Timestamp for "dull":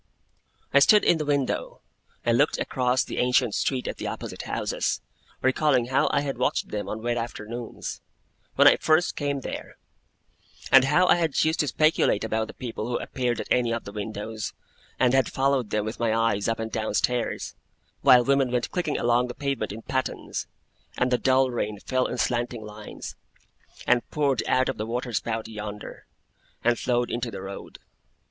21.19-21.51